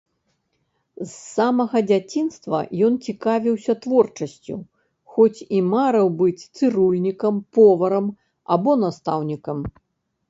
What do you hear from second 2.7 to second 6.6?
ён цікавіўся творчасцю, хоць і марыў быць